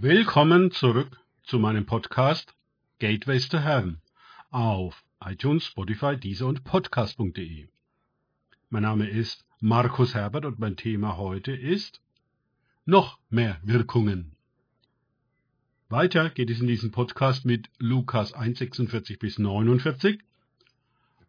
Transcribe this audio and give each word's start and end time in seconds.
Willkommen 0.00 0.70
zurück 0.70 1.18
zu 1.42 1.58
meinem 1.58 1.84
Podcast 1.84 2.54
Gateways 3.00 3.48
to 3.48 3.58
Heaven 3.58 4.00
auf 4.52 5.02
iTunes, 5.20 5.66
Spotify, 5.66 6.16
Deezer 6.16 6.46
und 6.46 6.62
Podcast.de. 6.62 7.66
Mein 8.70 8.82
Name 8.84 9.08
ist 9.08 9.44
Markus 9.58 10.14
Herbert 10.14 10.44
und 10.44 10.60
mein 10.60 10.76
Thema 10.76 11.16
heute 11.16 11.50
ist 11.50 12.00
noch 12.86 13.18
mehr 13.28 13.58
Wirkungen. 13.64 14.36
Weiter 15.88 16.30
geht 16.30 16.50
es 16.50 16.60
in 16.60 16.68
diesem 16.68 16.92
Podcast 16.92 17.44
mit 17.44 17.68
Lukas 17.78 18.32
1,46 18.36 19.18
bis 19.18 19.40
49 19.40 20.20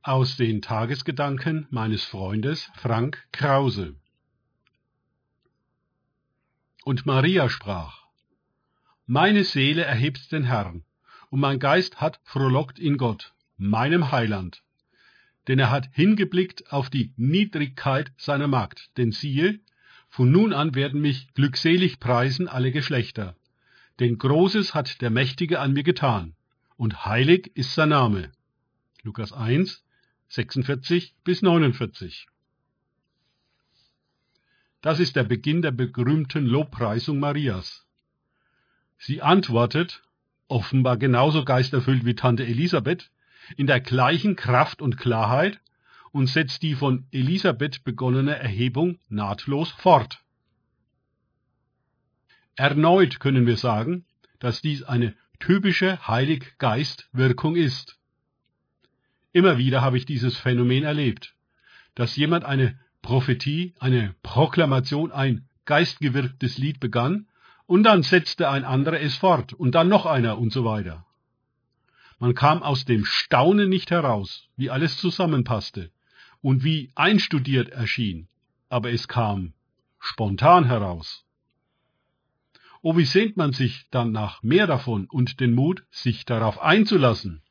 aus 0.04 0.38
den 0.38 0.62
Tagesgedanken 0.62 1.66
meines 1.72 2.04
Freundes 2.04 2.70
Frank 2.76 3.28
Krause. 3.32 3.96
Und 6.84 7.08
Maria 7.08 7.50
sprach, 7.50 7.99
Meine 9.12 9.44
Seele 9.44 9.86
erhebt 9.86 10.32
den 10.32 10.44
Herrn, 10.44 10.84
und 11.32 11.40
mein 11.40 11.58
Geist 11.58 12.00
hat 12.00 12.20
frohlockt 12.26 12.78
in 12.78 13.00
Gott, 13.00 13.34
meinem 13.58 14.12
Heiland. 14.12 14.62
Denn 15.48 15.58
er 15.58 15.72
hat 15.72 15.90
hingeblickt 15.94 16.72
auf 16.72 16.92
die 16.92 17.12
Niedrigkeit 17.18 18.12
seiner 18.18 18.48
Magd. 18.48 18.96
Denn 18.98 19.12
siehe, 19.12 19.62
von 20.10 20.30
nun 20.30 20.54
an 20.54 20.76
werden 20.76 21.02
mich 21.02 21.34
glückselig 21.34 22.00
preisen 22.00 22.48
alle 22.48 22.72
Geschlechter. 22.72 23.36
Denn 24.00 24.20
Großes 24.20 24.76
hat 24.76 25.02
der 25.02 25.10
Mächtige 25.10 25.60
an 25.60 25.74
mir 25.74 25.82
getan, 25.82 26.36
und 26.78 27.04
heilig 27.04 27.50
ist 27.56 27.74
sein 27.74 27.90
Name. 27.90 28.32
Lukas 29.02 29.34
1, 29.34 29.84
46 30.28 31.16
bis 31.24 31.42
49. 31.42 32.28
Das 34.82 35.00
ist 35.00 35.16
der 35.16 35.24
Beginn 35.24 35.64
der 35.64 35.72
berühmten 35.72 36.46
Lobpreisung 36.46 37.20
Marias. 37.20 37.89
Sie 39.00 39.22
antwortet, 39.22 40.04
offenbar 40.50 40.98
genauso 40.98 41.46
geisterfüllt 41.46 42.06
wie 42.06 42.16
Tante 42.16 42.46
Elisabeth, 42.46 43.10
in 43.56 43.66
der 43.66 43.80
gleichen 43.80 44.36
Kraft 44.36 44.82
und 44.82 44.98
Klarheit 44.98 45.62
und 46.12 46.28
setzt 46.28 46.62
die 46.64 46.76
von 46.76 47.08
Elisabeth 47.12 47.84
begonnene 47.86 48.38
Erhebung 48.38 49.00
nahtlos 49.08 49.72
fort. 49.72 50.22
Erneut 52.56 53.22
können 53.22 53.48
wir 53.48 53.56
sagen, 53.56 54.06
dass 54.40 54.62
dies 54.62 54.84
eine 54.84 55.16
typische 55.40 56.06
Heiliggeist-Wirkung 56.06 57.56
ist. 57.56 57.98
Immer 59.32 59.58
wieder 59.58 59.82
habe 59.82 59.98
ich 59.98 60.06
dieses 60.06 60.36
Phänomen 60.36 60.84
erlebt, 60.84 61.36
dass 61.96 62.18
jemand 62.18 62.44
eine 62.44 62.78
Prophetie, 63.02 63.76
eine 63.80 64.14
Proklamation, 64.24 65.14
ein 65.14 65.48
geistgewirktes 65.64 66.58
Lied 66.58 66.82
begann, 66.82 67.29
und 67.70 67.84
dann 67.84 68.02
setzte 68.02 68.50
ein 68.50 68.66
anderer 68.66 69.00
es 69.00 69.16
fort, 69.16 69.54
und 69.54 69.76
dann 69.76 69.90
noch 69.90 70.08
einer 70.08 70.40
und 70.40 70.52
so 70.52 70.66
weiter. 70.66 71.06
Man 72.18 72.34
kam 72.34 72.64
aus 72.64 72.84
dem 72.84 73.06
Staunen 73.06 73.70
nicht 73.70 73.92
heraus, 73.92 74.50
wie 74.58 74.72
alles 74.72 74.98
zusammenpasste 74.98 75.92
und 76.42 76.64
wie 76.64 76.90
einstudiert 76.96 77.70
erschien, 77.70 78.28
aber 78.70 78.92
es 78.92 79.08
kam 79.08 79.54
spontan 80.00 80.66
heraus. 80.66 81.24
Oh, 82.82 82.98
wie 82.98 83.06
sehnt 83.06 83.38
man 83.38 83.54
sich 83.54 83.86
dann 83.92 84.12
nach 84.12 84.42
mehr 84.42 84.66
davon 84.66 85.06
und 85.06 85.40
den 85.40 85.54
Mut, 85.54 85.84
sich 85.92 86.26
darauf 86.26 86.60
einzulassen? 86.60 87.44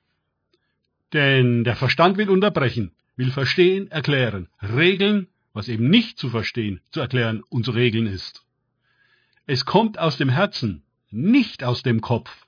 Denn 1.12 1.62
der 1.62 1.76
Verstand 1.76 2.16
will 2.16 2.28
unterbrechen, 2.28 2.90
will 3.14 3.30
verstehen, 3.30 3.88
erklären, 3.88 4.48
regeln, 4.60 5.28
was 5.52 5.68
eben 5.68 5.88
nicht 5.88 6.18
zu 6.18 6.28
verstehen, 6.28 6.80
zu 6.90 6.98
erklären 6.98 7.44
und 7.48 7.64
zu 7.64 7.70
regeln 7.70 8.08
ist. 8.08 8.47
Es 9.50 9.64
kommt 9.64 9.98
aus 9.98 10.18
dem 10.18 10.28
Herzen, 10.28 10.82
nicht 11.10 11.64
aus 11.64 11.82
dem 11.82 12.02
Kopf. 12.02 12.46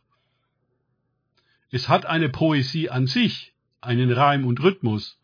Es 1.71 1.89
hat 1.89 2.05
eine 2.05 2.29
Poesie 2.29 2.91
an 2.91 3.07
sich, 3.07 3.55
einen 3.81 4.13
Reim 4.13 4.45
und 4.45 4.63
Rhythmus, 4.63 5.19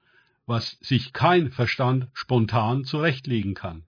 was 0.47 0.78
sich 0.80 1.12
kein 1.12 1.50
Verstand 1.50 2.09
spontan 2.14 2.84
zurechtlegen 2.84 3.53
kann. 3.53 3.84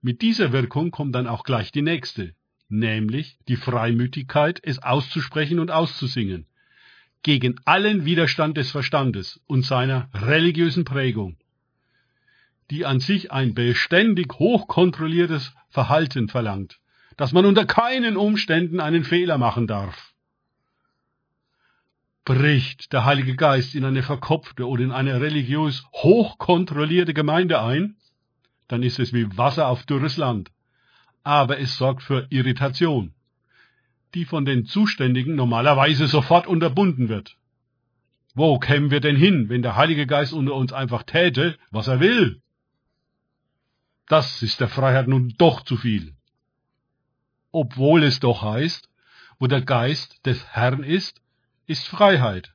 Mit 0.00 0.22
dieser 0.22 0.50
Wirkung 0.50 0.92
kommt 0.92 1.14
dann 1.14 1.26
auch 1.26 1.44
gleich 1.44 1.72
die 1.72 1.82
nächste, 1.82 2.34
nämlich 2.70 3.36
die 3.46 3.56
Freimütigkeit, 3.56 4.58
es 4.64 4.82
auszusprechen 4.82 5.58
und 5.58 5.70
auszusingen, 5.70 6.46
gegen 7.22 7.60
allen 7.66 8.06
Widerstand 8.06 8.56
des 8.56 8.70
Verstandes 8.70 9.42
und 9.46 9.60
seiner 9.60 10.08
religiösen 10.14 10.86
Prägung, 10.86 11.36
die 12.70 12.84
an 12.84 13.00
sich 13.00 13.32
ein 13.32 13.54
beständig 13.54 14.34
hochkontrolliertes 14.38 15.54
Verhalten 15.68 16.28
verlangt, 16.28 16.78
dass 17.16 17.32
man 17.32 17.44
unter 17.44 17.64
keinen 17.64 18.16
Umständen 18.16 18.80
einen 18.80 19.04
Fehler 19.04 19.38
machen 19.38 19.66
darf. 19.66 20.12
Bricht 22.24 22.92
der 22.92 23.04
Heilige 23.04 23.36
Geist 23.36 23.74
in 23.74 23.84
eine 23.84 24.02
verkopfte 24.02 24.66
oder 24.66 24.82
in 24.82 24.90
eine 24.90 25.20
religiös 25.20 25.84
hochkontrollierte 25.92 27.14
Gemeinde 27.14 27.62
ein, 27.62 27.96
dann 28.66 28.82
ist 28.82 28.98
es 28.98 29.12
wie 29.12 29.36
Wasser 29.36 29.68
auf 29.68 29.84
dürres 29.84 30.16
Land. 30.16 30.50
Aber 31.22 31.58
es 31.60 31.76
sorgt 31.76 32.02
für 32.02 32.26
Irritation 32.30 33.14
die 34.16 34.24
von 34.24 34.46
den 34.46 34.64
Zuständigen 34.64 35.34
normalerweise 35.34 36.06
sofort 36.06 36.46
unterbunden 36.46 37.10
wird. 37.10 37.36
Wo 38.34 38.58
kämen 38.58 38.90
wir 38.90 39.00
denn 39.00 39.14
hin, 39.14 39.50
wenn 39.50 39.60
der 39.60 39.76
Heilige 39.76 40.06
Geist 40.06 40.32
unter 40.32 40.54
uns 40.54 40.72
einfach 40.72 41.02
täte, 41.02 41.58
was 41.70 41.86
er 41.86 42.00
will? 42.00 42.40
Das 44.08 44.42
ist 44.42 44.60
der 44.60 44.68
Freiheit 44.68 45.08
nun 45.08 45.34
doch 45.38 45.62
zu 45.62 45.76
viel. 45.76 46.14
Obwohl 47.50 48.04
es 48.04 48.20
doch 48.20 48.42
heißt, 48.42 48.88
wo 49.38 49.46
der 49.46 49.62
Geist 49.62 50.24
des 50.26 50.44
Herrn 50.46 50.82
ist, 50.82 51.20
ist 51.66 51.86
Freiheit. 51.86 52.54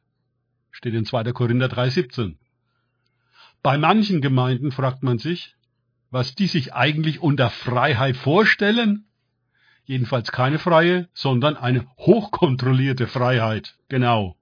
Steht 0.71 0.93
in 0.93 1.05
2. 1.05 1.31
Korinther 1.33 1.67
3,17. 1.67 2.35
Bei 3.61 3.77
manchen 3.77 4.21
Gemeinden 4.21 4.71
fragt 4.71 5.03
man 5.03 5.19
sich, 5.19 5.55
was 6.09 6.35
die 6.35 6.47
sich 6.47 6.73
eigentlich 6.73 7.21
unter 7.21 7.49
Freiheit 7.49 8.17
vorstellen 8.17 9.05
Jedenfalls 9.91 10.31
keine 10.31 10.59
freie, 10.59 11.09
sondern 11.13 11.57
eine 11.57 11.85
hochkontrollierte 11.97 13.07
Freiheit. 13.07 13.75
Genau. 13.89 14.37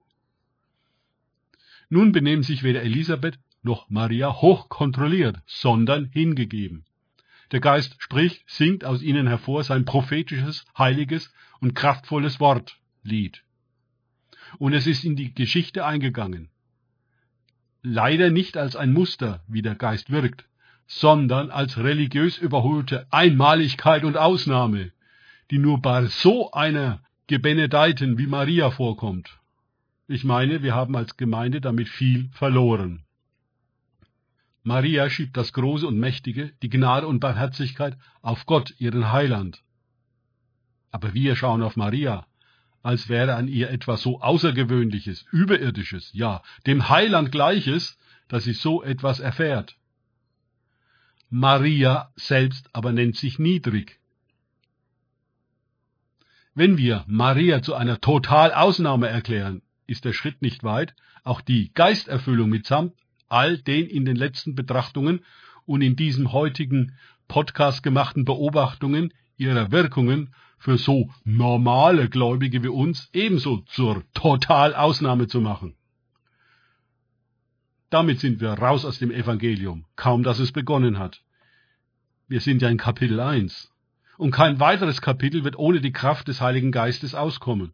Nun 1.88 2.12
benehmen 2.12 2.42
sich 2.42 2.62
weder 2.62 2.82
Elisabeth 2.82 3.38
noch 3.62 3.90
Maria 3.90 4.32
hochkontrolliert, 4.32 5.38
sondern 5.46 6.04
hingegeben. 6.04 6.84
Der 7.52 7.60
Geist 7.60 7.96
spricht, 7.98 8.48
singt 8.48 8.84
aus 8.84 9.02
ihnen 9.02 9.26
hervor 9.26 9.64
sein 9.64 9.84
prophetisches, 9.84 10.64
heiliges 10.78 11.32
und 11.60 11.74
kraftvolles 11.74 12.38
Wort, 12.40 12.76
Lied. 13.02 13.42
Und 14.58 14.72
es 14.72 14.86
ist 14.86 15.04
in 15.04 15.16
die 15.16 15.34
Geschichte 15.34 15.84
eingegangen. 15.84 16.50
Leider 17.82 18.30
nicht 18.30 18.56
als 18.56 18.76
ein 18.76 18.92
Muster, 18.92 19.42
wie 19.48 19.62
der 19.62 19.74
Geist 19.74 20.10
wirkt, 20.10 20.46
sondern 20.86 21.50
als 21.50 21.78
religiös 21.78 22.36
überholte 22.36 23.06
Einmaligkeit 23.10 24.04
und 24.04 24.16
Ausnahme, 24.16 24.92
die 25.50 25.58
nur 25.58 25.80
bei 25.80 26.06
so 26.06 26.50
einer 26.52 27.02
Gebenedeiten 27.26 28.18
wie 28.18 28.26
Maria 28.26 28.70
vorkommt. 28.70 29.38
Ich 30.08 30.24
meine, 30.24 30.62
wir 30.62 30.74
haben 30.74 30.96
als 30.96 31.16
Gemeinde 31.16 31.60
damit 31.60 31.88
viel 31.88 32.28
verloren. 32.32 33.04
Maria 34.62 35.08
schiebt 35.08 35.36
das 35.36 35.52
Große 35.52 35.86
und 35.86 35.98
Mächtige, 35.98 36.52
die 36.62 36.68
Gnade 36.68 37.06
und 37.06 37.20
Barmherzigkeit 37.20 37.96
auf 38.20 38.46
Gott, 38.46 38.74
ihren 38.78 39.10
Heiland. 39.10 39.62
Aber 40.90 41.14
wir 41.14 41.36
schauen 41.36 41.62
auf 41.62 41.76
Maria, 41.76 42.26
als 42.82 43.08
wäre 43.08 43.34
an 43.34 43.48
ihr 43.48 43.70
etwas 43.70 44.02
so 44.02 44.20
Außergewöhnliches, 44.20 45.24
Überirdisches, 45.32 46.10
ja, 46.12 46.42
dem 46.66 46.88
Heiland 46.88 47.32
gleiches, 47.32 47.98
dass 48.28 48.44
sie 48.44 48.52
so 48.52 48.82
etwas 48.82 49.20
erfährt. 49.20 49.76
Maria 51.30 52.12
selbst 52.16 52.68
aber 52.74 52.92
nennt 52.92 53.16
sich 53.16 53.38
niedrig, 53.38 54.00
wenn 56.54 56.76
wir 56.76 57.04
Maria 57.06 57.62
zu 57.62 57.74
einer 57.74 58.00
Totalausnahme 58.00 59.08
erklären, 59.08 59.62
ist 59.86 60.04
der 60.04 60.12
Schritt 60.12 60.42
nicht 60.42 60.64
weit, 60.64 60.94
auch 61.22 61.40
die 61.40 61.72
Geisterfüllung 61.72 62.50
mitsamt 62.50 62.92
all 63.30 63.58
den 63.58 63.86
in 63.86 64.04
den 64.04 64.16
letzten 64.16 64.54
Betrachtungen 64.54 65.20
und 65.64 65.82
in 65.82 65.96
diesem 65.96 66.32
heutigen 66.32 66.96
Podcast 67.28 67.82
gemachten 67.82 68.24
Beobachtungen 68.24 69.14
ihrer 69.36 69.70
Wirkungen 69.70 70.34
für 70.58 70.76
so 70.76 71.10
normale 71.24 72.08
Gläubige 72.08 72.62
wie 72.62 72.68
uns 72.68 73.08
ebenso 73.12 73.58
zur 73.66 74.04
Totalausnahme 74.12 75.26
zu 75.26 75.40
machen. 75.40 75.74
Damit 77.88 78.20
sind 78.20 78.40
wir 78.40 78.50
raus 78.50 78.84
aus 78.84 78.98
dem 78.98 79.10
Evangelium, 79.10 79.84
kaum 79.96 80.22
dass 80.22 80.38
es 80.38 80.52
begonnen 80.52 80.98
hat. 80.98 81.22
Wir 82.28 82.40
sind 82.40 82.62
ja 82.62 82.68
in 82.68 82.76
Kapitel 82.76 83.18
1 83.18 83.72
und 84.18 84.30
kein 84.32 84.60
weiteres 84.60 85.00
Kapitel 85.00 85.44
wird 85.44 85.58
ohne 85.58 85.80
die 85.80 85.92
Kraft 85.92 86.28
des 86.28 86.40
Heiligen 86.40 86.72
Geistes 86.72 87.14
auskommen. 87.14 87.72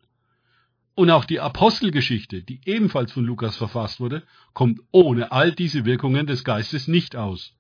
Und 0.97 1.11
auch 1.11 1.27
die 1.27 1.41
Apostelgeschichte, 1.41 2.43
die 2.43 2.63
ebenfalls 2.65 3.13
von 3.13 3.23
Lukas 3.23 3.55
verfasst 3.55 4.01
wurde, 4.01 4.23
kommt 4.55 4.81
ohne 4.93 5.31
all 5.31 5.53
diese 5.53 5.85
Wirkungen 5.85 6.27
des 6.27 6.43
Geistes 6.43 6.89
nicht 6.89 7.17
aus. 7.17 7.55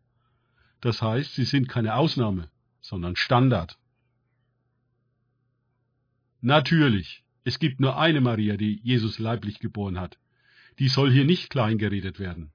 Das 0.80 1.02
heißt, 1.02 1.34
sie 1.34 1.44
sind 1.44 1.68
keine 1.68 1.96
Ausnahme, 1.96 2.48
sondern 2.80 3.14
Standard. 3.14 3.76
Natürlich, 6.40 7.24
es 7.44 7.58
gibt 7.58 7.78
nur 7.78 7.98
eine 7.98 8.22
Maria, 8.22 8.56
die 8.56 8.80
Jesus 8.82 9.18
leiblich 9.18 9.58
geboren 9.58 10.00
hat. 10.00 10.16
Die 10.78 10.88
soll 10.88 11.12
hier 11.12 11.26
nicht 11.26 11.50
kleingeredet 11.50 12.18
werden. 12.18 12.52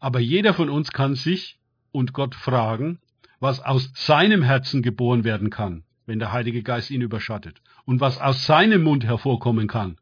Aber 0.00 0.20
jeder 0.20 0.52
von 0.52 0.68
uns 0.68 0.92
kann 0.92 1.14
sich 1.14 1.58
und 1.92 2.12
Gott 2.12 2.34
fragen, 2.34 3.00
was 3.38 3.60
aus 3.60 3.90
seinem 3.94 4.42
Herzen 4.42 4.82
geboren 4.82 5.24
werden 5.24 5.48
kann, 5.48 5.84
wenn 6.04 6.18
der 6.18 6.30
Heilige 6.30 6.62
Geist 6.62 6.90
ihn 6.90 7.00
überschattet, 7.00 7.62
und 7.86 8.02
was 8.02 8.20
aus 8.20 8.44
seinem 8.44 8.82
Mund 8.82 9.04
hervorkommen 9.04 9.66
kann, 9.66 9.96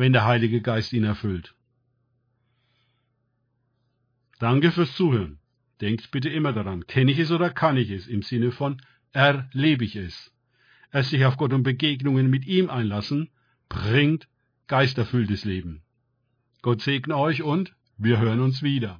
wenn 0.00 0.14
der 0.14 0.24
Heilige 0.24 0.62
Geist 0.62 0.94
ihn 0.94 1.04
erfüllt. 1.04 1.54
Danke 4.38 4.72
fürs 4.72 4.96
Zuhören. 4.96 5.40
Denkt 5.82 6.10
bitte 6.10 6.30
immer 6.30 6.54
daran, 6.54 6.86
kenne 6.86 7.12
ich 7.12 7.18
es 7.18 7.30
oder 7.30 7.50
kann 7.50 7.76
ich 7.76 7.90
es, 7.90 8.06
im 8.06 8.22
Sinne 8.22 8.50
von 8.50 8.80
erlebe 9.12 9.84
ich 9.84 9.96
es. 9.96 10.32
Es 10.90 11.10
sich 11.10 11.26
auf 11.26 11.36
Gott 11.36 11.52
und 11.52 11.64
Begegnungen 11.64 12.30
mit 12.30 12.46
ihm 12.46 12.70
einlassen, 12.70 13.28
bringt 13.68 14.26
geisterfülltes 14.68 15.44
Leben. 15.44 15.82
Gott 16.62 16.80
segne 16.80 17.18
euch 17.18 17.42
und 17.42 17.74
wir 17.98 18.20
hören 18.20 18.40
uns 18.40 18.62
wieder. 18.62 18.98